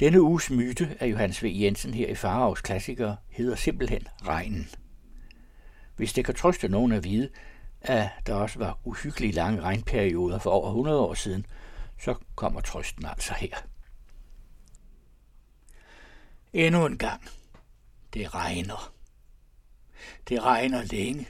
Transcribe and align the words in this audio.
Denne 0.00 0.22
uges 0.22 0.50
myte 0.50 0.96
af 1.00 1.06
Johannes 1.06 1.42
V. 1.42 1.46
Jensen 1.46 1.94
her 1.94 2.08
i 2.08 2.14
Faraos 2.14 2.60
Klassikere 2.60 3.16
hedder 3.28 3.56
simpelthen 3.56 4.08
Regnen. 4.26 4.68
Hvis 5.96 6.12
det 6.12 6.24
kan 6.24 6.34
trøste 6.34 6.68
nogen 6.68 6.92
at 6.92 7.04
vide, 7.04 7.30
at 7.80 8.08
der 8.26 8.34
også 8.34 8.58
var 8.58 8.78
uhyggelige 8.84 9.32
lange 9.32 9.60
regnperioder 9.60 10.38
for 10.38 10.50
over 10.50 10.68
100 10.68 11.00
år 11.00 11.14
siden, 11.14 11.46
så 12.00 12.14
kommer 12.34 12.60
trøsten 12.60 13.06
altså 13.06 13.34
her. 13.34 13.56
Endnu 16.52 16.86
en 16.86 16.98
gang. 16.98 17.28
Det 18.14 18.34
regner. 18.34 18.92
Det 20.28 20.42
regner 20.42 20.82
længe. 20.82 21.28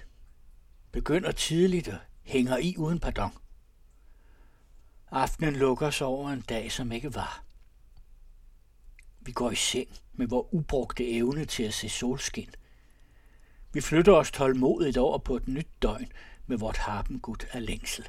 Begynder 0.93 1.33
tidligt 1.33 1.89
og 1.89 1.99
hænger 2.23 2.57
i 2.57 2.75
uden 2.79 3.01
pardon. 3.01 3.33
Aftenen 5.11 5.57
lukker 5.57 5.91
sig 5.91 6.07
over 6.07 6.31
en 6.31 6.41
dag, 6.41 6.73
som 6.73 6.93
ikke 6.93 7.15
var. 7.15 7.48
Vi 9.29 9.33
går 9.33 9.51
i 9.51 9.55
seng 9.55 9.89
med 10.13 10.27
vores 10.27 10.49
ubrugte 10.53 11.11
evne 11.11 11.45
til 11.45 11.63
at 11.63 11.75
se 11.75 11.89
solskin. 11.89 12.51
Vi 13.73 13.81
flytter 13.81 14.13
os 14.13 14.31
tålmodigt 14.31 14.97
over 14.97 15.19
på 15.19 15.37
et 15.37 15.49
nyt 15.49 15.69
døgn 15.83 16.13
med 16.47 16.59
vort 16.59 16.77
harpengud 16.77 17.47
af 17.53 17.67
længsel. 17.67 18.09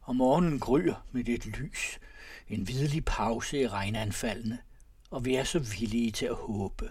Og 0.00 0.16
morgenen 0.16 0.60
gryer 0.60 1.06
med 1.12 1.28
et 1.28 1.46
lys, 1.46 1.98
en 2.48 2.62
hvidlig 2.62 3.04
pause 3.04 3.60
i 3.60 3.68
regnanfaldene, 3.68 4.58
og 5.10 5.24
vi 5.24 5.34
er 5.34 5.44
så 5.44 5.58
villige 5.58 6.10
til 6.10 6.26
at 6.26 6.34
håbe, 6.34 6.90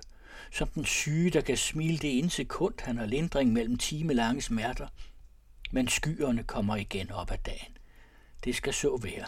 som 0.52 0.68
den 0.68 0.86
syge, 0.86 1.30
der 1.30 1.42
kan 1.42 1.58
smile 1.58 1.98
det 1.98 2.18
ene 2.18 2.30
sekund, 2.30 2.74
han 2.80 2.98
har 2.98 3.06
lindring 3.06 3.54
mellem 3.54 3.78
timelange 3.78 4.42
smerter. 4.42 4.88
Men 5.72 5.88
skyerne 5.88 6.44
kommer 6.44 6.76
igen 6.76 7.12
op 7.12 7.32
ad 7.32 7.38
dagen. 7.46 7.78
Det 8.44 8.56
skal 8.56 8.74
så 8.74 8.98
være. 8.98 9.26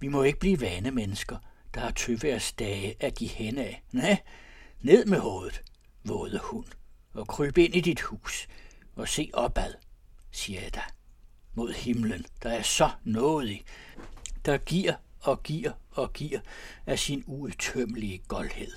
Vi 0.00 0.08
må 0.08 0.22
ikke 0.22 0.38
blive 0.38 0.60
vane 0.60 0.90
mennesker, 0.90 1.36
der 1.74 1.80
er 1.80 1.90
tøværsdage 1.90 2.94
at 3.00 3.14
give 3.14 3.30
hen 3.30 3.58
af. 3.58 3.82
Ned 4.80 5.04
med 5.04 5.18
hovedet, 5.18 5.62
våde 6.04 6.40
hund, 6.42 6.66
og 7.12 7.28
kryb 7.28 7.58
ind 7.58 7.74
i 7.74 7.80
dit 7.80 8.00
hus 8.00 8.48
og 8.96 9.08
se 9.08 9.30
opad, 9.32 9.74
siger 10.30 10.60
jeg 10.60 10.74
da, 10.74 10.82
mod 11.54 11.72
himlen, 11.72 12.26
der 12.42 12.50
er 12.50 12.62
så 12.62 12.90
nådig, 13.04 13.64
der 14.44 14.56
giver 14.56 14.94
og 15.20 15.42
giver 15.42 15.72
og 15.90 16.12
giver 16.12 16.40
af 16.86 16.98
sin 16.98 17.24
uudtømmelige 17.26 18.18
goldhed. 18.28 18.72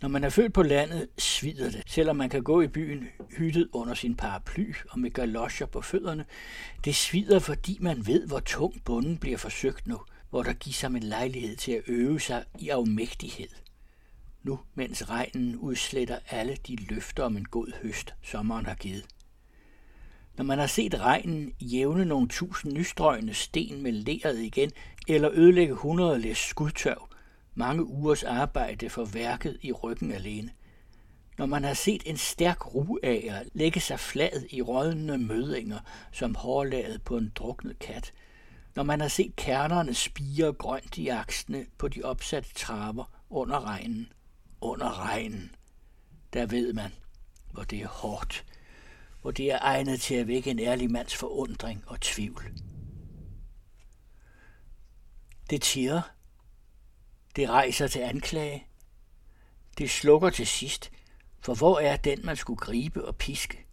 Når 0.00 0.08
man 0.08 0.24
er 0.24 0.28
født 0.28 0.52
på 0.52 0.62
landet, 0.62 1.08
svider 1.18 1.70
det, 1.70 1.82
selvom 1.86 2.16
man 2.16 2.28
kan 2.28 2.42
gå 2.42 2.60
i 2.60 2.68
byen 2.68 3.08
hyttet 3.38 3.68
under 3.72 3.94
sin 3.94 4.16
paraply 4.16 4.74
og 4.90 4.98
med 4.98 5.10
galoscher 5.10 5.66
på 5.66 5.80
fødderne. 5.80 6.24
Det 6.84 6.96
svider, 6.96 7.38
fordi 7.38 7.78
man 7.80 8.06
ved, 8.06 8.26
hvor 8.26 8.40
tung 8.40 8.84
bunden 8.84 9.18
bliver 9.18 9.38
forsøgt 9.38 9.86
nu, 9.86 10.00
hvor 10.30 10.42
der 10.42 10.52
gives 10.52 10.80
ham 10.80 10.96
en 10.96 11.02
lejlighed 11.02 11.56
til 11.56 11.72
at 11.72 11.82
øve 11.86 12.20
sig 12.20 12.44
i 12.58 12.68
afmægtighed. 12.68 13.48
Nu, 14.42 14.60
mens 14.74 15.10
regnen 15.10 15.56
udsletter 15.56 16.18
alle 16.30 16.56
de 16.66 16.76
løfter 16.76 17.22
om 17.22 17.36
en 17.36 17.44
god 17.44 17.72
høst, 17.82 18.14
sommeren 18.22 18.66
har 18.66 18.74
givet. 18.74 19.06
Når 20.36 20.44
man 20.44 20.58
har 20.58 20.66
set 20.66 21.00
regnen 21.00 21.52
jævne 21.60 22.04
nogle 22.04 22.28
tusind 22.28 22.72
nystrøgende 22.72 23.34
sten 23.34 23.82
med 23.82 23.92
leret 23.92 24.38
igen, 24.38 24.70
eller 25.08 25.30
ødelægge 25.32 25.74
hundrede 25.74 26.18
læs 26.18 26.38
skudtørv, 26.38 27.08
mange 27.54 27.84
ugers 27.84 28.22
arbejde 28.22 28.90
for 28.90 29.04
værket 29.04 29.58
i 29.62 29.72
ryggen 29.72 30.12
alene. 30.12 30.50
Når 31.38 31.46
man 31.46 31.64
har 31.64 31.74
set 31.74 32.02
en 32.06 32.16
stærk 32.16 32.74
ruager 32.74 33.42
lægge 33.54 33.80
sig 33.80 34.00
flad 34.00 34.42
i 34.50 34.62
rådne 34.62 35.18
mødinger 35.18 35.78
som 36.12 36.34
hårlaget 36.34 37.02
på 37.02 37.16
en 37.16 37.32
druknet 37.34 37.78
kat. 37.78 38.12
Når 38.78 38.84
man 38.84 39.00
har 39.00 39.08
set 39.08 39.36
kernerne 39.36 39.94
spire 39.94 40.52
grønt 40.52 40.98
i 40.98 41.08
aksene 41.08 41.66
på 41.78 41.88
de 41.88 42.02
opsatte 42.02 42.54
trapper 42.54 43.04
under 43.30 43.64
regnen. 43.64 44.12
Under 44.60 45.04
regnen. 45.04 45.54
Der 46.32 46.46
ved 46.46 46.72
man, 46.72 46.92
hvor 47.50 47.62
det 47.62 47.80
er 47.82 47.88
hårdt. 47.88 48.44
Hvor 49.22 49.30
det 49.30 49.52
er 49.52 49.58
egnet 49.62 50.00
til 50.00 50.14
at 50.14 50.26
vække 50.28 50.50
en 50.50 50.58
ærlig 50.58 50.90
mands 50.90 51.16
forundring 51.16 51.84
og 51.86 52.00
tvivl. 52.00 52.42
Det 55.50 55.62
tiger 55.62 56.02
det 57.36 57.48
rejser 57.48 57.86
til 57.86 58.00
anklage. 58.00 58.66
Det 59.78 59.90
slukker 59.90 60.30
til 60.30 60.46
sidst, 60.46 60.90
for 61.40 61.54
hvor 61.54 61.78
er 61.78 61.96
den, 61.96 62.26
man 62.26 62.36
skulle 62.36 62.60
gribe 62.60 63.04
og 63.04 63.16
piske? 63.16 63.66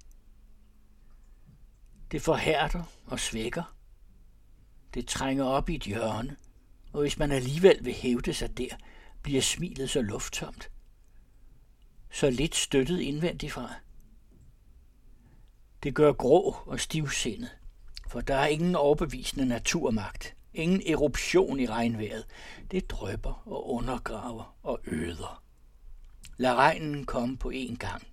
Det 2.12 2.22
forhærder 2.22 2.84
og 3.06 3.20
svækker. 3.20 3.75
Det 4.96 5.08
trænger 5.08 5.46
op 5.46 5.70
i 5.70 5.76
et 5.76 5.84
hjørne, 5.84 6.36
og 6.94 7.02
hvis 7.02 7.20
man 7.20 7.32
alligevel 7.32 7.78
vil 7.82 7.94
hævde 7.94 8.34
sig 8.34 8.58
der, 8.58 8.76
bliver 9.22 9.42
smilet 9.42 9.90
så 9.90 10.02
lufttomt. 10.02 10.72
Så 12.12 12.30
lidt 12.30 12.56
støttet 12.56 13.00
indvendigt 13.00 13.52
fra. 13.52 13.74
Det 15.84 15.96
gør 15.96 16.12
grå 16.12 16.56
og 16.66 16.80
stivsindet, 16.80 17.58
for 18.08 18.22
der 18.22 18.36
er 18.36 18.48
ingen 18.48 18.76
overbevisende 18.76 19.46
naturmagt. 19.46 20.36
Ingen 20.54 20.82
eruption 20.88 21.60
i 21.60 21.66
regnvejret. 21.66 22.26
Det 22.72 22.90
drøber 22.90 23.44
og 23.46 23.74
undergraver 23.74 24.58
og 24.64 24.80
øder. 24.88 25.44
Lad 26.38 26.54
regnen 26.54 27.06
komme 27.06 27.38
på 27.38 27.52
én 27.56 27.76
gang, 27.76 28.08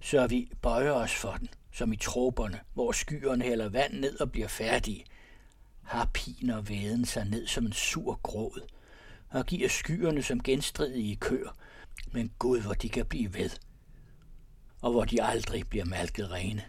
så 0.00 0.26
vi 0.26 0.50
bøjer 0.62 0.92
os 0.92 1.14
for 1.14 1.32
den, 1.32 1.48
som 1.72 1.92
i 1.92 1.96
tråberne, 1.96 2.60
hvor 2.74 2.92
skyerne 2.92 3.44
hælder 3.44 3.68
vand 3.68 3.94
ned 3.94 4.20
og 4.20 4.32
bliver 4.32 4.48
færdige. 4.48 5.04
Har 5.84 6.10
piner 6.14 6.60
væden 6.60 7.04
sig 7.04 7.24
ned 7.24 7.46
som 7.46 7.66
en 7.66 7.72
sur 7.72 8.20
gråd, 8.22 8.68
og 9.28 9.46
giver 9.46 9.68
skyerne 9.68 10.22
som 10.22 10.42
genstridige 10.42 11.16
køer, 11.16 11.50
men 12.12 12.32
Gud, 12.38 12.60
hvor 12.60 12.74
de 12.74 12.88
kan 12.88 13.06
blive 13.06 13.34
ved, 13.34 13.50
og 14.80 14.92
hvor 14.92 15.04
de 15.04 15.22
aldrig 15.22 15.68
bliver 15.68 15.84
malket 15.84 16.30
rene. 16.30 16.64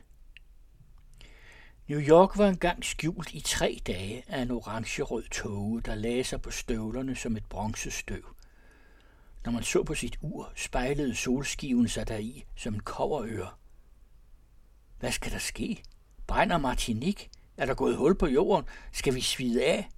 New 1.88 2.00
York 2.00 2.38
var 2.38 2.48
engang 2.48 2.86
skjult 2.86 3.34
i 3.34 3.40
tre 3.40 3.82
dage 3.88 4.24
af 4.28 4.42
en 4.42 4.52
orange-rød 4.52 5.24
tåge, 5.24 5.82
der 5.82 5.96
lagde 5.96 6.24
sig 6.24 6.42
på 6.42 6.52
støvlerne 6.52 7.16
som 7.16 7.38
et 7.38 7.46
bronzestøv. 7.46 8.36
Når 9.46 9.52
man 9.52 9.64
så 9.64 9.84
på 9.84 9.96
sit 9.96 10.18
ur, 10.22 10.52
spejlede 10.56 11.16
solskiven 11.16 11.88
sig 11.88 12.08
deri 12.08 12.46
som 12.56 12.74
en 12.74 12.80
koverøre. 12.80 13.50
Hvad 15.00 15.12
skal 15.12 15.32
der 15.32 15.38
ske? 15.38 15.84
Brænder 16.28 16.58
Martinique? 16.58 17.30
Er 17.58 17.66
der 17.66 17.74
gået 17.74 17.98
hul 17.98 18.16
på 18.16 18.28
jorden? 18.28 18.66
Skal 18.92 19.16
vi 19.16 19.22
svide 19.22 19.66
af? 19.66 19.90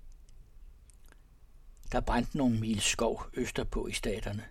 Der 1.91 2.00
brændte 2.00 2.38
nogle 2.38 2.59
mil 2.59 2.81
skov 2.81 3.23
østerpå 3.34 3.88
i 3.88 3.91
staterne. 3.91 4.44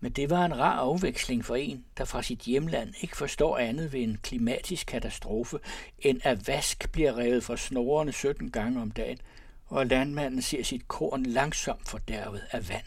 Men 0.00 0.12
det 0.12 0.30
var 0.30 0.44
en 0.44 0.58
rar 0.58 0.78
afveksling 0.78 1.44
for 1.44 1.56
en, 1.56 1.84
der 1.98 2.04
fra 2.04 2.22
sit 2.22 2.40
hjemland 2.40 2.94
ikke 3.00 3.16
forstår 3.16 3.58
andet 3.58 3.92
ved 3.92 4.00
en 4.00 4.18
klimatisk 4.22 4.86
katastrofe, 4.86 5.58
end 5.98 6.20
at 6.24 6.48
vask 6.48 6.92
bliver 6.92 7.18
revet 7.18 7.44
fra 7.44 7.56
snorene 7.56 8.12
17 8.12 8.50
gange 8.50 8.82
om 8.82 8.90
dagen, 8.90 9.18
og 9.66 9.86
landmanden 9.86 10.42
ser 10.42 10.62
sit 10.62 10.88
korn 10.88 11.22
langsomt 11.22 11.88
fordærvet 11.88 12.42
af 12.50 12.68
vand. 12.68 12.86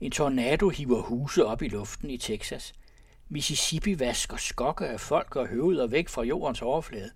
En 0.00 0.10
tornado 0.10 0.68
hiver 0.68 1.02
huse 1.02 1.46
op 1.46 1.62
i 1.62 1.68
luften 1.68 2.10
i 2.10 2.18
Texas. 2.18 2.72
Mississippi 3.28 3.98
vasker 3.98 4.36
skokke 4.36 4.86
af 4.86 5.00
folk 5.00 5.36
og 5.36 5.46
høveder 5.46 5.86
væk 5.86 6.08
fra 6.08 6.22
jordens 6.22 6.62
overflade. 6.62 7.10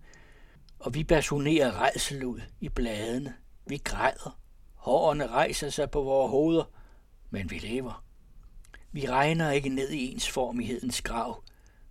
Og 0.81 0.95
vi 0.95 1.05
basunerer 1.05 1.83
redsel 1.83 2.25
ud 2.25 2.41
i 2.61 2.69
bladene. 2.69 3.35
Vi 3.67 3.77
græder. 3.85 4.41
Hårene 4.75 5.27
rejser 5.27 5.71
sig 5.71 5.91
på 5.91 6.03
vores 6.03 6.31
hoveder, 6.31 6.65
men 7.31 7.51
vi 7.51 7.59
lever. 7.59 8.05
Vi 8.93 9.09
regner 9.09 9.51
ikke 9.51 9.69
ned 9.69 9.91
i 9.91 10.13
ensformighedens 10.13 11.03
grav. 11.03 11.43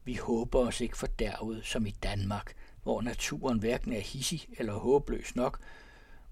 Vi 0.04 0.16
håber 0.16 0.60
os 0.60 0.82
ikke 0.82 0.98
fordærvet 0.98 1.66
som 1.66 1.86
i 1.86 1.92
Danmark, 1.92 2.54
hvor 2.84 3.02
naturen 3.02 3.60
hverken 3.60 3.94
er 3.94 4.00
hissig 4.00 4.48
eller 4.58 4.74
håbløs 4.74 5.36
nok, 5.36 5.60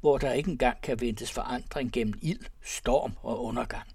hvor 0.01 0.17
der 0.17 0.33
ikke 0.33 0.51
engang 0.51 0.81
kan 0.81 1.01
ventes 1.01 1.31
forandring 1.31 1.91
gennem 1.91 2.19
ild, 2.21 2.45
storm 2.61 3.13
og 3.21 3.43
undergang. 3.43 3.87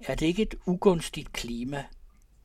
Er 0.00 0.14
det 0.14 0.26
ikke 0.26 0.42
et 0.42 0.54
ugunstigt 0.66 1.32
klima? 1.32 1.84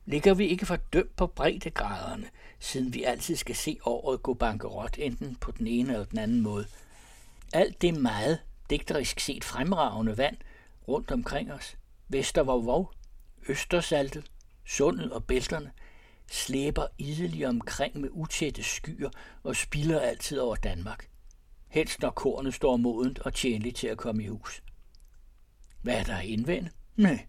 Ligger 0.06 0.34
vi 0.34 0.46
ikke 0.46 0.66
for 0.66 0.76
dømt 0.76 1.16
på 1.16 1.26
breddegraderne, 1.26 2.26
siden 2.58 2.94
vi 2.94 3.04
altid 3.04 3.36
skal 3.36 3.54
se 3.54 3.78
året 3.84 4.22
gå 4.22 4.34
bankerot 4.34 4.96
enten 4.98 5.36
på 5.36 5.50
den 5.50 5.66
ene 5.66 5.92
eller 5.92 6.04
den 6.04 6.18
anden 6.18 6.40
måde? 6.40 6.66
Alt 7.52 7.82
det 7.82 7.94
meget, 7.94 8.38
digterisk 8.70 9.20
set 9.20 9.44
fremragende 9.44 10.18
vand 10.18 10.36
rundt 10.88 11.10
omkring 11.10 11.52
os– 11.52 11.76
Vestervorvov, 12.08 12.92
Østersaltet, 13.48 14.30
Sundet 14.64 15.12
og 15.12 15.24
Bælterne 15.24 15.70
slæber 16.30 16.86
idelig 16.98 17.46
omkring 17.46 18.00
med 18.00 18.08
utætte 18.12 18.62
skyer 18.62 19.10
og 19.42 19.56
spilder 19.56 20.00
altid 20.00 20.38
over 20.38 20.56
Danmark. 20.56 21.08
Helst 21.68 22.02
når 22.02 22.10
kornet 22.10 22.54
står 22.54 22.76
modent 22.76 23.18
og 23.18 23.34
tjenligt 23.34 23.76
til 23.76 23.86
at 23.86 23.98
komme 23.98 24.24
i 24.24 24.26
hus. 24.26 24.62
Hvad 25.82 25.94
er 25.94 26.04
der 26.04 26.20
indvendt? 26.20 26.70
Nej. 26.96 27.26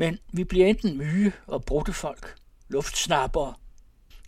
Men 0.00 0.18
vi 0.32 0.44
bliver 0.44 0.66
enten 0.66 0.98
myge 0.98 1.32
og 1.46 1.64
brudte 1.64 1.92
folk, 1.92 2.36
luftsnappere, 2.68 3.54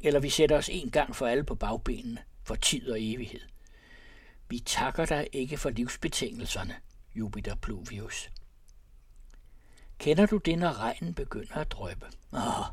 eller 0.00 0.20
vi 0.20 0.30
sætter 0.30 0.56
os 0.56 0.68
en 0.68 0.90
gang 0.90 1.16
for 1.16 1.26
alle 1.26 1.44
på 1.44 1.54
bagbenene, 1.54 2.18
for 2.42 2.54
tid 2.54 2.90
og 2.90 2.96
evighed. 3.00 3.40
Vi 4.48 4.58
takker 4.58 5.04
dig 5.06 5.28
ikke 5.32 5.56
for 5.56 5.70
livsbetingelserne, 5.70 6.74
Jupiter 7.14 7.54
Pluvius. 7.54 8.30
Kender 9.98 10.26
du 10.26 10.36
det, 10.36 10.58
når 10.58 10.78
regnen 10.78 11.14
begynder 11.14 11.56
at 11.56 11.72
drøbe? 11.72 12.06
Åh, 12.32 12.64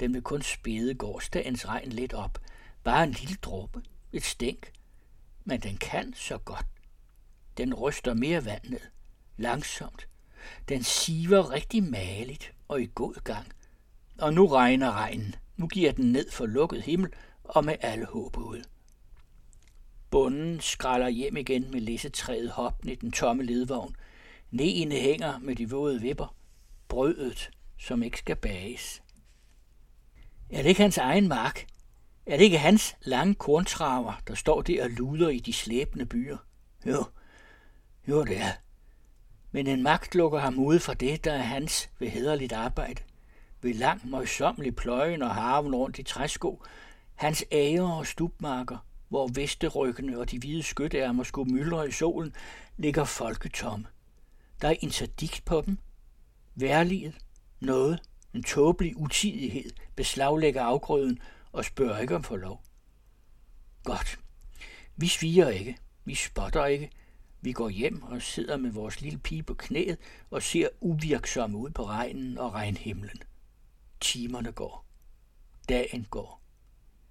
den 0.00 0.14
vil 0.14 0.22
kun 0.22 0.42
spede 0.42 0.94
gårdsdagens 0.94 1.68
regn 1.68 1.92
lidt 1.92 2.12
op. 2.12 2.38
Bare 2.84 3.04
en 3.04 3.10
lille 3.12 3.36
dråbe, 3.42 3.82
et 4.12 4.24
stænk. 4.24 4.72
Men 5.44 5.60
den 5.60 5.76
kan 5.76 6.14
så 6.16 6.38
godt. 6.38 6.66
Den 7.56 7.74
ryster 7.74 8.14
mere 8.14 8.44
vand 8.44 8.64
ned. 8.64 8.80
Langsomt. 9.36 10.09
Den 10.68 10.82
siver 10.82 11.52
rigtig 11.52 11.82
maligt 11.82 12.52
og 12.68 12.82
i 12.82 12.90
god 12.94 13.24
gang. 13.24 13.46
Og 14.18 14.34
nu 14.34 14.46
regner 14.46 14.92
regnen. 14.92 15.34
Nu 15.56 15.66
giver 15.66 15.92
den 15.92 16.12
ned 16.12 16.30
for 16.30 16.46
lukket 16.46 16.82
himmel 16.82 17.10
og 17.44 17.64
med 17.64 17.76
alle 17.80 18.06
håb 18.06 18.36
ud. 18.36 18.62
Bunden 20.10 20.60
skralder 20.60 21.08
hjem 21.08 21.36
igen 21.36 21.70
med 21.70 21.80
læssetræet 21.80 22.50
hoppen 22.50 22.90
i 22.90 22.94
den 22.94 23.12
tomme 23.12 23.42
ledvogn. 23.42 23.96
Neene 24.50 24.94
hænger 24.94 25.38
med 25.38 25.56
de 25.56 25.70
våde 25.70 26.00
vipper. 26.00 26.36
Brødet, 26.88 27.50
som 27.78 28.02
ikke 28.02 28.18
skal 28.18 28.36
bages. 28.36 29.02
Er 30.50 30.62
det 30.62 30.68
ikke 30.68 30.82
hans 30.82 30.98
egen 30.98 31.28
mark? 31.28 31.66
Er 32.26 32.36
det 32.36 32.44
ikke 32.44 32.58
hans 32.58 32.96
lange 33.02 33.34
korntraver, 33.34 34.22
der 34.28 34.34
står 34.34 34.62
der 34.62 34.84
og 34.84 34.90
luder 34.90 35.28
i 35.28 35.38
de 35.38 35.52
slæbende 35.52 36.06
byer? 36.06 36.36
Jo, 36.86 37.04
jo 38.08 38.24
det 38.24 38.36
er. 38.36 38.52
Men 39.52 39.66
en 39.66 39.82
magt 39.82 40.14
lukker 40.14 40.38
ham 40.38 40.58
ude 40.58 40.80
fra 40.80 40.94
det, 40.94 41.24
der 41.24 41.32
er 41.32 41.42
hans 41.42 41.90
ved 41.98 42.08
hederligt 42.08 42.52
arbejde. 42.52 43.02
Ved 43.62 43.74
lang, 43.74 44.10
møjsommelig 44.10 44.76
pløjen 44.76 45.22
og 45.22 45.34
harven 45.34 45.74
rundt 45.74 45.98
i 45.98 46.02
træsko, 46.02 46.62
hans 47.14 47.44
æger 47.50 47.88
og 47.88 48.06
stubmarker, 48.06 48.78
hvor 49.08 49.28
vesteryggene 49.34 50.18
og 50.18 50.30
de 50.30 50.38
hvide 50.38 50.62
skytteærmer 50.62 51.24
skulle 51.24 51.52
myldre 51.52 51.88
i 51.88 51.92
solen, 51.92 52.34
ligger 52.76 53.04
folketomme. 53.04 53.86
Der 54.62 54.68
er 54.68 54.76
interdikt 54.80 55.42
på 55.44 55.62
dem. 55.66 55.78
Værliget, 56.54 57.14
noget, 57.60 58.02
en 58.34 58.42
tåbelig 58.42 58.96
utidighed, 58.96 59.70
beslaglægger 59.96 60.62
afgrøden 60.62 61.18
og 61.52 61.64
spørger 61.64 61.98
ikke 61.98 62.16
om 62.16 62.22
forlov. 62.22 62.62
Godt. 63.84 64.18
Vi 64.96 65.08
sviger 65.08 65.48
ikke. 65.48 65.76
Vi 66.04 66.14
spotter 66.14 66.64
ikke. 66.64 66.90
Vi 67.42 67.52
går 67.52 67.68
hjem 67.68 68.02
og 68.02 68.22
sidder 68.22 68.56
med 68.56 68.70
vores 68.70 69.00
lille 69.00 69.18
pige 69.18 69.42
på 69.42 69.54
knæet 69.54 69.98
og 70.30 70.42
ser 70.42 70.68
uvirksomme 70.80 71.58
ud 71.58 71.70
på 71.70 71.86
regnen 71.86 72.38
og 72.38 72.54
regnhimlen. 72.54 73.22
Timerne 74.00 74.52
går. 74.52 74.84
Dagen 75.68 76.06
går. 76.10 76.42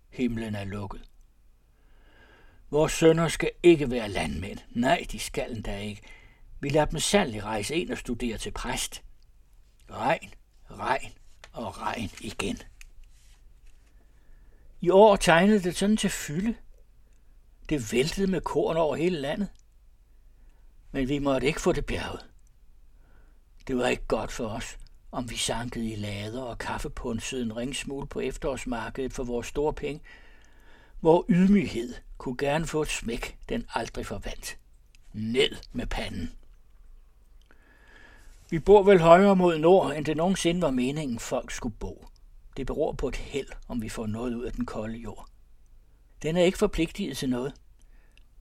Himlen 0.09 0.55
er 0.55 0.63
lukket. 0.63 1.09
Vores 2.69 2.91
sønner 2.91 3.27
skal 3.27 3.51
ikke 3.63 3.91
være 3.91 4.09
landmænd. 4.09 4.59
Nej, 4.69 5.05
de 5.11 5.19
skal 5.19 5.55
endda 5.55 5.79
ikke. 5.79 6.01
Vi 6.59 6.69
lader 6.69 6.85
dem 6.85 6.99
sandelig 6.99 7.43
rejse 7.43 7.75
ind 7.75 7.89
og 7.89 7.97
studere 7.97 8.37
til 8.37 8.51
præst. 8.51 9.03
Regn, 9.89 10.33
regn 10.71 11.11
og 11.51 11.81
regn 11.81 12.09
igen. 12.21 12.57
I 14.81 14.89
år 14.89 15.15
tegnede 15.15 15.63
det 15.63 15.75
sådan 15.75 15.97
til 15.97 16.09
fylde. 16.09 16.55
Det 17.69 17.91
væltede 17.91 18.27
med 18.27 18.41
korn 18.41 18.77
over 18.77 18.95
hele 18.95 19.19
landet. 19.21 19.49
Men 20.91 21.09
vi 21.09 21.19
måtte 21.19 21.47
ikke 21.47 21.62
få 21.62 21.71
det 21.71 21.86
bjerget. 21.86 22.25
Det 23.68 23.77
var 23.77 23.88
ikke 23.88 24.07
godt 24.07 24.31
for 24.31 24.47
os, 24.47 24.77
om 25.12 25.30
vi 25.30 25.36
sankede 25.36 25.91
i 25.91 25.95
lader 25.95 26.41
og 26.41 26.57
kaffepunsede 26.57 27.41
en 27.41 27.57
ringsmul 27.57 28.07
på 28.07 28.19
efterårsmarkedet 28.19 29.13
for 29.13 29.24
vores 29.24 29.47
store 29.47 29.74
penge. 29.74 30.01
Hvor 31.00 31.25
ydmyghed 31.30 31.94
kunne 32.18 32.38
gerne 32.38 32.68
få 32.68 32.81
et 32.81 32.88
smæk, 32.88 33.38
den 33.50 33.65
aldrig 33.74 34.06
forvandt. 34.06 34.57
Ned 35.13 35.56
med 35.71 35.88
panden. 35.88 36.31
Vi 38.50 38.59
bor 38.59 38.83
vel 38.83 39.00
højere 39.00 39.35
mod 39.35 39.57
nord, 39.57 39.95
end 39.95 40.06
det 40.06 40.18
nogensinde 40.18 40.62
var 40.62 40.71
meningen, 40.71 41.19
folk 41.19 41.51
skulle 41.51 41.75
bo. 41.80 42.07
Det 42.57 42.68
beror 42.68 42.92
på 42.92 43.07
et 43.07 43.15
held, 43.15 43.47
om 43.68 43.81
vi 43.81 43.89
får 43.89 44.07
noget 44.07 44.35
ud 44.35 44.44
af 44.44 44.51
den 44.51 44.65
kolde 44.65 44.97
jord. 44.97 45.27
Den 46.21 46.38
er 46.38 46.44
ikke 46.44 46.57
forpligtiget 46.57 47.18
til 47.18 47.30
noget. 47.30 47.53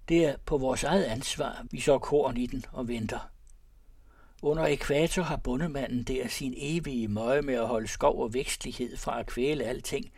Det 0.09 0.25
er 0.25 0.37
på 0.45 0.59
vores 0.59 0.85
eget 0.85 1.05
ansvar, 1.05 1.67
vi 1.71 1.81
så 1.81 1.99
korn 1.99 2.37
i 2.37 2.47
den 2.47 2.65
og 2.73 2.89
venter. 2.89 3.31
Under 4.43 4.67
ekvator 4.67 5.23
har 5.23 5.37
bundemanden 5.37 6.03
der 6.03 6.29
sin 6.29 6.55
evige 6.57 7.09
møje 7.09 7.43
med 7.43 7.55
at 7.55 7.67
holde 7.67 7.89
skov 7.89 8.23
og 8.23 8.35
vækstlighed 8.35 8.97
fra 8.97 9.21
at 9.21 9.27
kvæle 9.27 9.65
alting. 9.65 10.13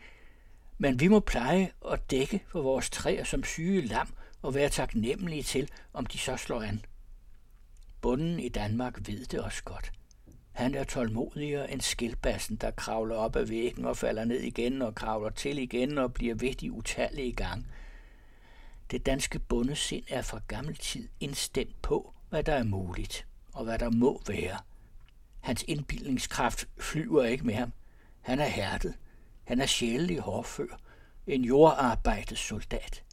Men 0.77 0.99
vi 0.99 1.07
må 1.07 1.19
pleje 1.19 1.71
og 1.81 2.11
dække 2.11 2.43
for 2.47 2.61
vores 2.61 2.89
træer 2.89 3.23
som 3.23 3.43
syge 3.43 3.81
lam 3.81 4.13
og 4.41 4.55
være 4.55 4.69
taknemmelige 4.69 5.43
til, 5.43 5.69
om 5.93 6.05
de 6.05 6.17
så 6.17 6.37
slår 6.37 6.61
an. 6.61 6.85
Bunden 8.01 8.39
i 8.39 8.49
Danmark 8.49 9.07
ved 9.07 9.25
det 9.25 9.39
også 9.39 9.63
godt. 9.63 9.91
Han 10.51 10.75
er 10.75 10.83
tålmodigere 10.83 11.71
end 11.71 11.81
skildbassen, 11.81 12.55
der 12.55 12.71
kravler 12.71 13.15
op 13.15 13.35
ad 13.35 13.45
væggen 13.45 13.85
og 13.85 13.97
falder 13.97 14.25
ned 14.25 14.39
igen 14.39 14.81
og 14.81 14.95
kravler 14.95 15.29
til 15.29 15.57
igen 15.57 15.97
og 15.97 16.13
bliver 16.13 16.35
ved 16.35 16.53
de 16.53 16.71
utallige 16.71 17.33
gang. 17.33 17.67
Det 18.91 19.05
danske 19.05 19.39
bondesind 19.39 20.03
er 20.09 20.21
fra 20.21 20.39
gammel 20.47 20.75
tid 20.75 21.09
indstemt 21.19 21.81
på, 21.81 22.13
hvad 22.29 22.43
der 22.43 22.53
er 22.53 22.63
muligt 22.63 23.25
og 23.53 23.63
hvad 23.63 23.79
der 23.79 23.89
må 23.89 24.21
være. 24.27 24.57
Hans 25.39 25.63
indbildningskraft 25.67 26.67
flyver 26.79 27.23
ikke 27.23 27.45
med 27.45 27.53
ham. 27.53 27.73
Han 28.21 28.39
er 28.39 28.47
hærdet. 28.47 28.93
Han 29.43 29.61
er 29.61 29.65
sjælelig 29.65 30.19
hårfør. 30.19 30.79
En 31.27 31.45
jordarbejdet 31.45 32.37
soldat. 32.37 33.03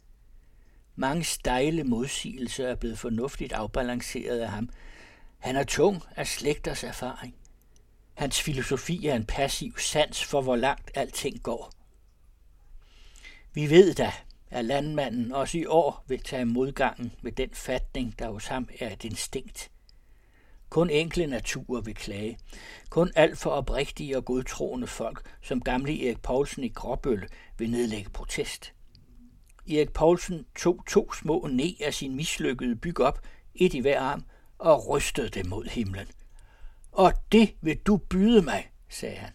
Mange 0.95 1.23
stejle 1.23 1.83
modsigelser 1.83 2.67
er 2.67 2.75
blevet 2.75 2.99
fornuftigt 2.99 3.53
afbalanceret 3.53 4.39
af 4.39 4.49
ham. 4.49 4.69
Han 5.37 5.55
er 5.55 5.63
tung 5.63 6.03
af 6.15 6.27
slægters 6.27 6.83
erfaring. 6.83 7.35
Hans 8.13 8.41
filosofi 8.41 9.07
er 9.07 9.15
en 9.15 9.25
passiv 9.25 9.77
sans 9.77 10.23
for, 10.23 10.41
hvor 10.41 10.55
langt 10.55 10.91
alting 10.95 11.43
går. 11.43 11.71
Vi 13.53 13.69
ved 13.69 13.93
da, 13.93 14.13
at 14.49 14.65
landmanden 14.65 15.31
også 15.31 15.57
i 15.57 15.65
år 15.65 16.03
vil 16.07 16.19
tage 16.19 16.45
modgangen 16.45 17.11
med 17.21 17.31
den 17.31 17.49
fatning, 17.53 18.19
der 18.19 18.29
hos 18.29 18.47
ham 18.47 18.69
er 18.79 18.93
et 18.93 19.03
instinkt. 19.03 19.71
Kun 20.69 20.89
enkle 20.89 21.27
naturer 21.27 21.81
vil 21.81 21.95
klage. 21.95 22.37
Kun 22.89 23.11
alt 23.15 23.37
for 23.37 23.49
oprigtige 23.49 24.17
og 24.17 24.25
godtroende 24.25 24.87
folk, 24.87 25.35
som 25.41 25.61
gamle 25.61 26.07
Erik 26.07 26.21
Poulsen 26.21 26.63
i 26.63 26.69
Gråbøl, 26.69 27.27
vil 27.57 27.69
nedlægge 27.69 28.09
protest. 28.09 28.73
Erik 29.69 29.93
Poulsen 29.93 30.45
tog 30.55 30.85
to 30.87 31.13
små 31.13 31.47
ne 31.51 31.75
af 31.81 31.93
sin 31.93 32.15
mislykkede 32.15 32.75
byg 32.75 32.99
op, 32.99 33.19
et 33.55 33.73
i 33.73 33.79
hver 33.79 33.99
arm, 33.99 34.23
og 34.57 34.87
rystede 34.87 35.29
dem 35.29 35.45
mod 35.45 35.65
himlen. 35.65 36.07
Og 36.91 37.13
det 37.31 37.55
vil 37.61 37.77
du 37.77 37.97
byde 37.97 38.41
mig, 38.41 38.71
sagde 38.89 39.15
han. 39.15 39.31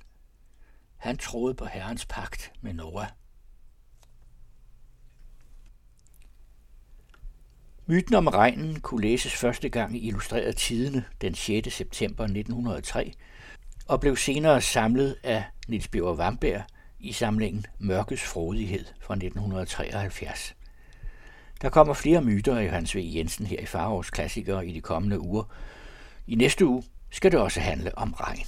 Han 0.97 1.19
troede 1.19 1.55
på 1.55 1.65
herrens 1.65 2.07
pagt 2.07 2.53
med 2.61 2.73
Noah. 2.73 3.07
Myten 7.87 8.15
om 8.15 8.27
regnen 8.27 8.81
kunne 8.81 9.03
læses 9.03 9.33
første 9.33 9.69
gang 9.69 9.97
i 9.97 10.07
Illustreret 10.07 10.57
Tidene 10.57 11.05
den 11.21 11.35
6. 11.35 11.75
september 11.75 12.25
1903 12.25 13.13
og 13.89 14.01
blev 14.01 14.17
senere 14.17 14.61
samlet 14.61 15.17
af 15.23 15.45
Niels 15.69 15.89
Bjørn 15.89 16.19
Vamberg 16.19 16.63
i 17.01 17.13
samlingen 17.13 17.67
Mørkets 17.79 18.23
frodighed 18.23 18.85
fra 19.01 19.15
1973. 19.15 20.55
Der 21.63 21.69
kommer 21.69 21.95
flere 21.95 22.23
myter 22.23 22.57
af 22.57 22.71
Hans 22.71 22.97
V. 22.97 23.01
Jensen 23.03 23.47
her 23.47 23.61
i 23.61 23.67
Farovs 23.67 24.11
Klassikere 24.11 24.67
i 24.67 24.73
de 24.73 24.81
kommende 24.81 25.21
uger. 25.21 25.45
I 26.27 26.35
næste 26.35 26.67
uge 26.67 26.83
skal 27.11 27.33
det 27.33 27.41
også 27.41 27.61
handle 27.61 27.99
om 27.99 28.13
regn. 28.13 28.47